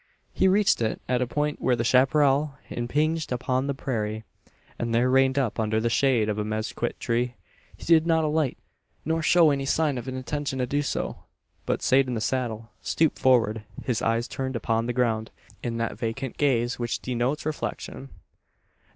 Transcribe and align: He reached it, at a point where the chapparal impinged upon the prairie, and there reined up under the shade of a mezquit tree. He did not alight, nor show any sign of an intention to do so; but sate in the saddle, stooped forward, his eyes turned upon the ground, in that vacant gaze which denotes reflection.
He 0.33 0.47
reached 0.47 0.81
it, 0.81 0.99
at 1.07 1.21
a 1.21 1.27
point 1.27 1.61
where 1.61 1.75
the 1.75 1.83
chapparal 1.83 2.55
impinged 2.71 3.31
upon 3.31 3.67
the 3.67 3.75
prairie, 3.75 4.23
and 4.79 4.95
there 4.95 5.11
reined 5.11 5.37
up 5.37 5.59
under 5.59 5.79
the 5.79 5.91
shade 5.91 6.27
of 6.27 6.39
a 6.39 6.43
mezquit 6.43 6.99
tree. 6.99 7.35
He 7.77 7.85
did 7.85 8.07
not 8.07 8.23
alight, 8.23 8.57
nor 9.05 9.21
show 9.21 9.51
any 9.51 9.67
sign 9.67 9.99
of 9.99 10.07
an 10.07 10.15
intention 10.17 10.57
to 10.57 10.65
do 10.65 10.81
so; 10.81 11.17
but 11.67 11.83
sate 11.83 12.07
in 12.07 12.15
the 12.15 12.19
saddle, 12.19 12.71
stooped 12.81 13.19
forward, 13.19 13.63
his 13.83 14.01
eyes 14.01 14.27
turned 14.27 14.55
upon 14.55 14.87
the 14.87 14.93
ground, 14.93 15.29
in 15.61 15.77
that 15.77 15.99
vacant 15.99 16.35
gaze 16.37 16.79
which 16.79 16.99
denotes 17.01 17.45
reflection. 17.45 18.09